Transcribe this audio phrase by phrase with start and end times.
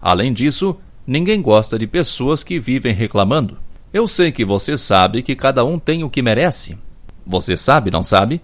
[0.00, 3.58] Além disso, ninguém gosta de pessoas que vivem reclamando.
[3.92, 6.78] Eu sei que você sabe que cada um tem o que merece.
[7.26, 8.40] Você sabe, não sabe?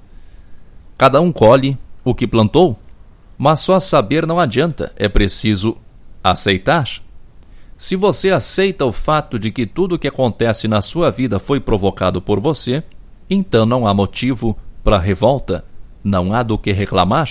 [0.99, 2.77] Cada um colhe o que plantou,
[3.39, 5.77] mas só saber não adianta, é preciso
[6.25, 7.04] aceitar.
[7.85, 11.61] Se você aceita o fato de que tudo o que acontece na sua vida foi
[11.61, 12.83] provocado por você,
[13.29, 15.63] então não há motivo para revolta,
[16.03, 17.29] não há do que reclamar.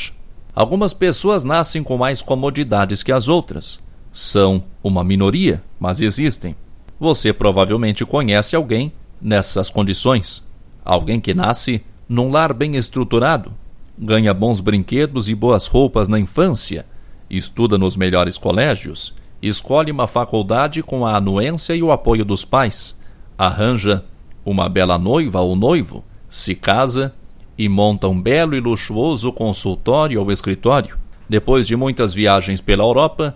[0.53, 3.79] Algumas pessoas nascem com mais comodidades que as outras.
[4.11, 6.55] São uma minoria, mas existem.
[6.99, 10.47] Você provavelmente conhece alguém nessas condições.
[10.85, 13.51] Alguém que nasce num lar bem estruturado,
[13.97, 16.85] ganha bons brinquedos e boas roupas na infância,
[17.27, 19.15] estuda nos melhores colégios,
[19.47, 22.97] escolhe uma faculdade com a anuência e o apoio dos pais,
[23.37, 24.05] arranja
[24.45, 27.13] uma bela noiva ou noivo, se casa
[27.57, 30.97] e monta um belo e luxuoso consultório ou escritório.
[31.27, 33.35] Depois de muitas viagens pela Europa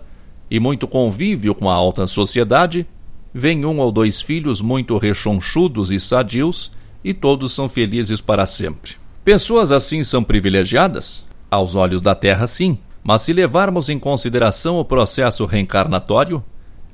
[0.50, 2.86] e muito convívio com a alta sociedade,
[3.32, 6.72] vem um ou dois filhos muito rechonchudos e sadios
[7.04, 8.92] e todos são felizes para sempre.
[9.24, 11.24] Pessoas assim são privilegiadas?
[11.50, 12.78] Aos olhos da Terra, sim.
[13.08, 16.44] Mas se levarmos em consideração o processo reencarnatório,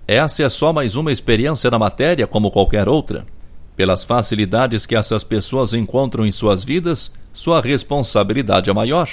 [0.07, 3.25] essa é só mais uma experiência na matéria como qualquer outra.
[3.75, 9.11] Pelas facilidades que essas pessoas encontram em suas vidas, sua responsabilidade é maior.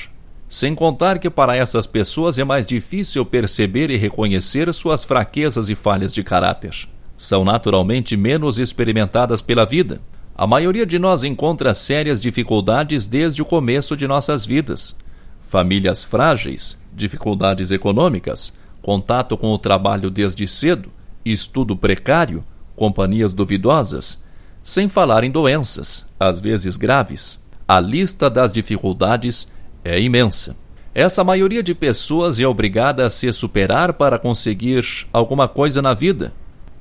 [0.47, 5.73] Sem contar que para essas pessoas é mais difícil perceber e reconhecer suas fraquezas e
[5.73, 6.87] falhas de caráter.
[7.17, 9.99] São naturalmente menos experimentadas pela vida.
[10.35, 14.95] A maioria de nós encontra sérias dificuldades desde o começo de nossas vidas.
[15.41, 20.91] Famílias frágeis, dificuldades econômicas, contato com o trabalho desde cedo,
[21.23, 22.43] estudo precário,
[22.75, 24.23] companhias duvidosas,
[24.63, 27.41] sem falar em doenças, às vezes graves.
[27.67, 29.47] A lista das dificuldades
[29.83, 30.57] é imensa.
[30.93, 36.33] Essa maioria de pessoas é obrigada a se superar para conseguir alguma coisa na vida.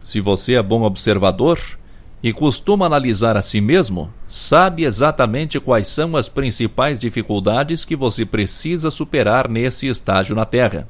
[0.02, 1.58] Se você é bom observador,
[2.22, 8.26] e costuma analisar a si mesmo, sabe exatamente quais são as principais dificuldades que você
[8.26, 10.86] precisa superar nesse estágio na Terra.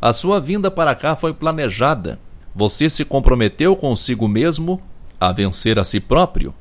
[0.00, 2.18] A sua vinda para cá foi planejada.
[2.54, 4.82] Você se comprometeu consigo mesmo
[5.20, 6.54] a vencer a si próprio.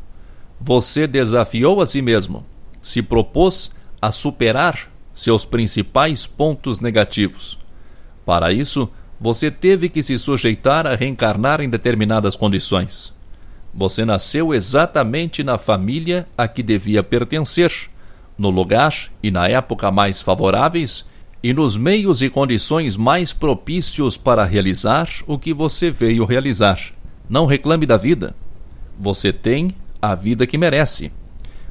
[0.59, 2.45] Você desafiou a si mesmo,
[2.81, 7.57] se propôs a superar seus principais pontos negativos.
[8.25, 8.89] Para isso,
[9.19, 13.13] você teve que se sujeitar a reencarnar em determinadas condições.
[13.73, 17.71] Você nasceu exatamente na família a que devia pertencer,
[18.37, 21.05] no lugar e na época mais favoráveis
[21.43, 26.79] e nos meios e condições mais propícios para realizar o que você veio realizar.
[27.29, 28.35] Não reclame da vida.
[28.99, 31.11] Você tem a vida que merece.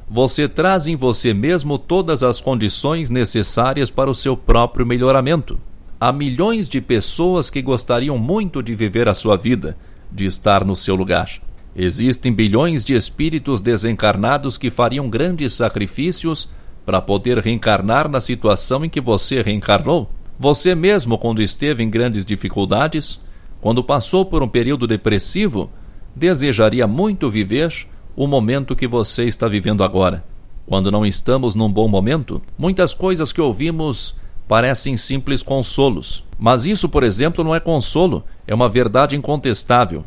[0.09, 5.59] Você traz em você mesmo todas as condições necessárias para o seu próprio melhoramento.
[5.99, 9.77] Há milhões de pessoas que gostariam muito de viver a sua vida,
[10.11, 11.29] de estar no seu lugar.
[11.75, 16.49] Existem bilhões de espíritos desencarnados que fariam grandes sacrifícios
[16.85, 20.09] para poder reencarnar na situação em que você reencarnou.
[20.37, 23.21] Você mesmo, quando esteve em grandes dificuldades,
[23.61, 25.71] quando passou por um período depressivo,
[26.15, 30.25] desejaria muito viver o momento que você está vivendo agora.
[30.65, 34.15] Quando não estamos num bom momento, muitas coisas que ouvimos
[34.47, 36.25] parecem simples consolos.
[36.37, 40.03] Mas isso, por exemplo, não é consolo, é uma verdade incontestável.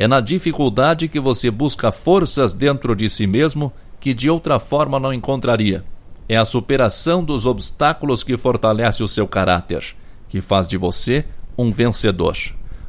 [0.00, 5.00] É na dificuldade que você busca forças dentro de si mesmo que de outra forma
[5.00, 5.84] não encontraria.
[6.28, 9.96] É a superação dos obstáculos que fortalece o seu caráter,
[10.28, 11.24] que faz de você
[11.58, 12.36] um vencedor.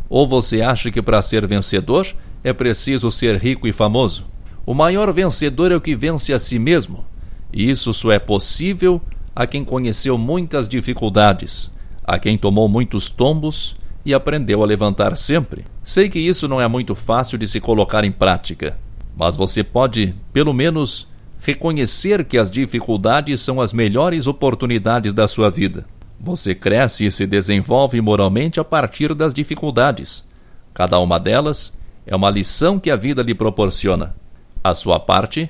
[0.07, 2.06] Ou você acha que para ser vencedor
[2.44, 4.25] é preciso ser rico e famoso?
[4.63, 7.03] O maior vencedor é o que vence a si mesmo.
[7.51, 9.01] E isso só é possível
[9.35, 11.71] a quem conheceu muitas dificuldades,
[12.03, 15.66] a quem tomou muitos tombos e aprendeu a levantar sempre.
[15.84, 18.78] Sei que isso não é muito fácil de se colocar em prática,
[19.16, 21.07] mas você pode, pelo menos,
[21.40, 25.86] reconhecer que as dificuldades são as melhores oportunidades da sua vida.
[26.19, 30.28] Você cresce e se desenvolve moralmente a partir das dificuldades.
[30.74, 31.78] Cada uma delas
[32.12, 34.16] É uma lição que a vida lhe proporciona.
[34.63, 35.48] A sua parte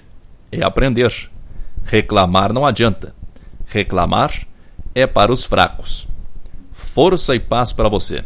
[0.52, 1.30] é aprender.
[1.86, 3.16] Reclamar não adianta.
[3.66, 4.46] Reclamar
[4.94, 6.06] é para os fracos.
[6.74, 8.26] Força e paz para você